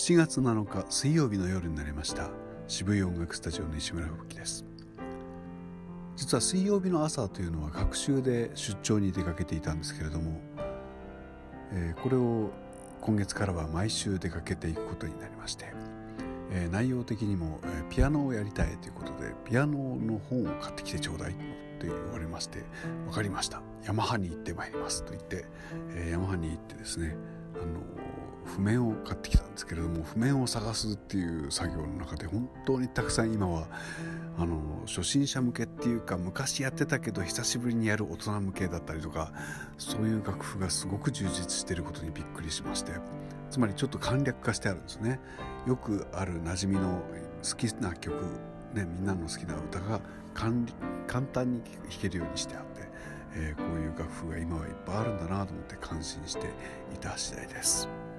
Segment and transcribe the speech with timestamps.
[0.00, 2.30] 7月7日水曜日の夜になりました。
[2.68, 4.64] 渋い音楽スタジオの石村吹雪です。
[6.16, 10.40] 実は水曜日の朝というのは学習で出張に出かけていたんですけれども、
[11.74, 12.50] えー、これを
[13.02, 15.66] 今月からは毎週出かけていくことになりまして、
[16.50, 21.34] えー、内容的にも、えー、ピアノをやりたいということでピアノの本を買ってきてちょうだいっ
[21.78, 22.64] て言われまして
[23.04, 23.60] 分かりました。
[23.84, 25.44] ヤマハに行ってまいりますと言って、
[25.90, 27.14] えー、ヤマハに行ってですね
[27.54, 28.00] あの
[28.60, 33.68] 譜面を買ってきたんですけれども譜面を探すっていう作業の中で本当にたくさん今は
[34.38, 39.32] あの初心者向けっていうか昔やってたけど久しぶりにやる大人向けだったりとか
[39.78, 42.92] そういう楽譜がすごく充実してることにびっくりしまして
[43.50, 45.20] つまりちょっと簡略化してあるんですね
[45.66, 47.02] よくある馴染みの
[47.42, 48.14] 好きな曲、
[48.74, 50.00] ね、みんなの好きな歌が
[50.34, 50.52] 簡
[51.32, 52.88] 単に弾けるようにしてあって、
[53.36, 56.46] えー、こういう楽譜が今はいっぱいあるんだなと思って感心して
[56.94, 58.09] いた次第です。